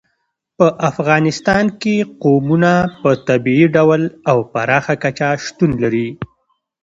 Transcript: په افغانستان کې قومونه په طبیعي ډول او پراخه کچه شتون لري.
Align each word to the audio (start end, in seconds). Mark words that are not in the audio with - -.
په 0.57 0.67
افغانستان 0.89 1.65
کې 1.81 1.95
قومونه 2.23 2.73
په 3.01 3.09
طبیعي 3.27 3.65
ډول 3.75 4.01
او 4.29 4.37
پراخه 4.53 4.95
کچه 5.03 5.29
شتون 5.45 5.71
لري. 5.83 6.07